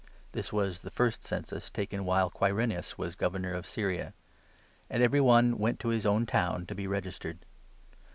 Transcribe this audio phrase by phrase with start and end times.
[0.31, 4.15] (This was the 2 first census taken while Quirinius was Governor of Syria).
[4.89, 7.37] And every one went to his own town to be regis 3 tered.